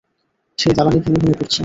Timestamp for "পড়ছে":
1.39-1.59